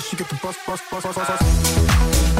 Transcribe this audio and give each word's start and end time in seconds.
she 0.00 0.16
get 0.16 0.28
the 0.28 0.34
bus, 0.36 0.56
bus, 0.66 0.80
bus, 0.90 1.02
bus, 1.02 1.14
bus. 1.14 1.30
Uh, 1.30 2.39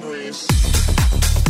memories. 0.00 1.49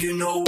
you 0.00 0.16
know. 0.16 0.44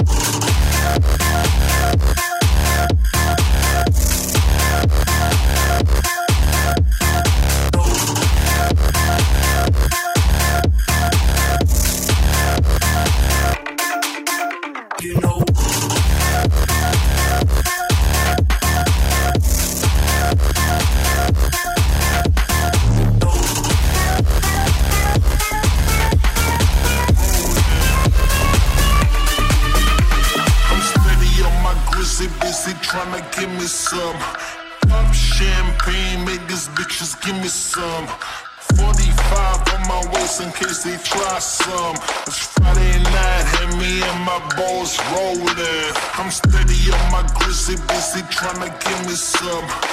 This 49.11 49.21
some. 49.21 49.90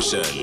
Session. 0.00 0.35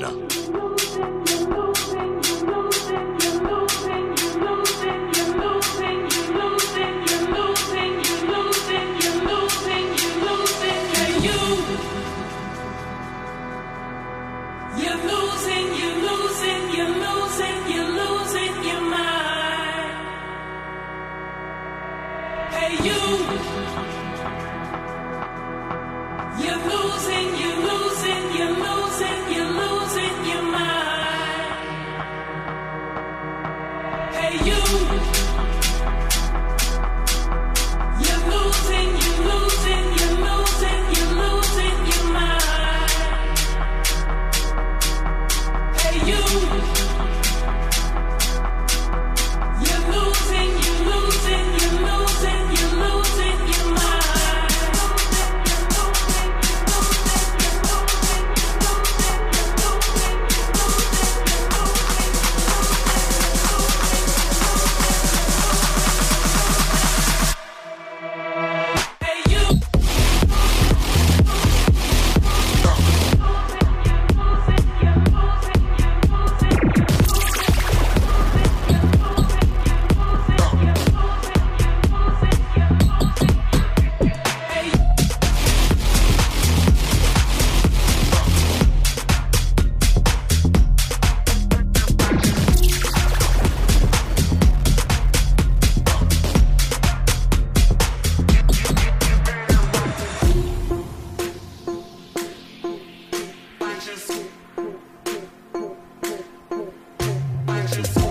Just 107.66 108.03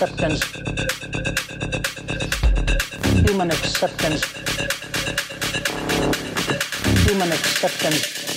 acceptance, 0.00 0.44
human 3.26 3.50
acceptance, 3.50 4.24
human 7.04 7.32
acceptance. 7.32 8.27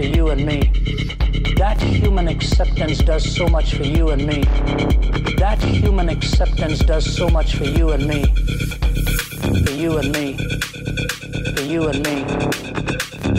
La 0.00 0.34
Dynamic 2.30 2.42
Session. 2.42 3.20
so 3.20 3.48
much 3.48 3.74
for 3.74 3.82
you 3.82 4.10
and 4.10 4.26
me. 4.26 4.42
That 5.36 5.58
human 5.62 6.08
acceptance 6.08 6.80
does 6.80 7.04
so 7.04 7.28
much 7.28 7.56
for 7.56 7.64
you 7.64 7.90
and 7.90 8.06
me. 8.06 8.24
For 9.64 9.72
you 9.72 9.98
and 9.98 10.12
me. 10.12 10.36
For 11.54 11.62
you 11.62 11.88
and 11.88 12.02
me. 12.04 12.24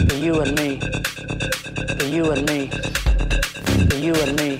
For 0.08 0.16
you 0.16 0.40
and 0.40 0.54
me. 0.54 0.78
For 1.98 2.06
you 2.06 2.30
and 2.32 2.46
me. 2.46 2.70
For 3.88 3.96
you 3.96 4.14
and 4.14 4.36
me. 4.36 4.56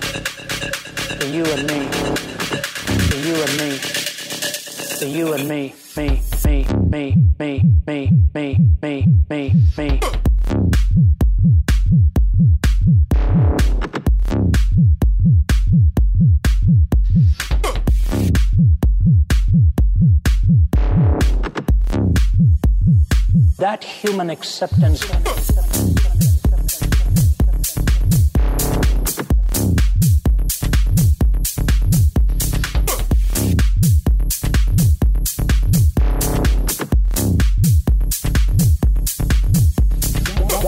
For 1.18 1.26
you 1.26 1.44
and 1.44 1.66
me. 1.66 1.86
For 1.88 3.26
you 3.26 3.44
and 3.44 3.57
me. 3.57 3.78
For 4.98 5.07
you 5.07 5.32
and 5.34 5.48
me. 5.48 5.74
Me, 5.94 6.09
me, 6.90 7.14
me, 7.38 7.38
me, 7.38 7.62
me, 7.86 8.11
me, 8.34 8.59
me, 8.82 9.07
me, 9.28 9.53
me. 9.76 10.32
Human 24.22 24.38
acceptance. 24.38 25.00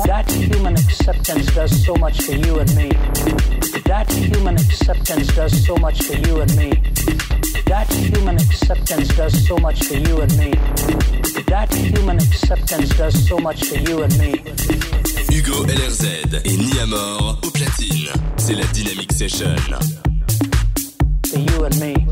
That 0.05 0.31
human 0.31 0.75
acceptance 0.75 1.55
does 1.55 1.85
so 1.87 1.95
much 1.95 2.23
for 2.23 2.33
you 2.33 2.59
and 2.59 2.75
me. 2.75 2.89
That 3.85 4.11
human 4.11 4.57
acceptance 4.57 5.29
does 5.29 5.65
so 5.65 5.77
much 5.77 6.03
for 6.03 6.15
you 6.15 6.41
and 6.41 6.57
me. 6.57 6.73
That 7.67 7.87
human 7.93 8.37
acceptance 8.37 9.09
does 9.17 9.47
so 9.47 9.57
much 9.59 9.85
for 9.85 9.95
you 9.95 10.23
and 10.23 10.39
me. 10.39 11.34
That 11.47 11.73
human 11.75 12.17
acceptance 12.17 12.91
does 12.97 13.29
so 13.29 13.39
much 13.39 13.65
for 13.67 13.77
you 13.77 14.03
and 14.03 14.19
me. 14.19 14.33
Hugo 15.31 15.65
LRZ 15.67 16.41
et 16.45 16.57
Niamor 16.57 17.39
au 17.45 17.51
platine. 17.51 18.09
C'est 18.37 18.55
la 18.55 18.65
Dynamic 18.67 19.13
Session. 19.13 19.57
For 21.27 21.39
you 21.39 21.65
and 21.65 21.77
me. 21.81 22.04